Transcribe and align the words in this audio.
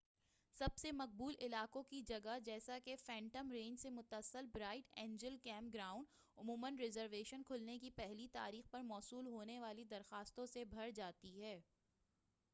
سب 0.59 0.77
سے 0.77 0.91
مقبول 0.91 1.33
علاقوں 1.41 1.81
کی 1.83 2.01
جگہ 2.01 2.37
جیسا 2.45 2.77
کہ 2.85 2.95
فینٹم 2.95 3.51
رینچ 3.51 3.81
سے 3.81 3.89
متصل 3.89 4.45
برائٹ 4.53 4.89
اینجل 4.93 5.35
کیمپ 5.43 5.73
گراؤنڈ 5.73 6.05
عموماً 6.37 6.79
رزرویشن 6.79 7.43
کھلنے 7.43 7.77
کی 7.79 7.89
پہلی 7.95 8.27
تاریخ 8.31 8.71
پر 8.71 8.81
موصول 8.83 9.27
ہونے 9.27 9.59
والی 9.59 9.83
درخواستوں 9.83 10.45
سے 10.45 10.65
بھر 10.65 10.89
جاتی 10.95 11.41
ہے 11.41 11.59